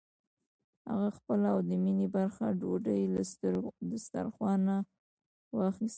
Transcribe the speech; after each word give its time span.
هغه 0.89 1.09
خپله 1.17 1.47
او 1.53 1.59
د 1.69 1.71
مينې 1.83 2.07
برخه 2.15 2.45
ډوډۍ 2.59 3.01
له 3.15 3.21
دسترخوانه 3.91 4.75
واخيسته. 5.57 5.89